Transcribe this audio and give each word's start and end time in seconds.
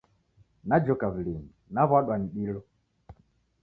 Najhoka 0.67 1.05
w'ulinyi, 1.13 1.51
naw'uadwa 1.73 2.15
ni 2.19 2.27
dilo 2.33 2.61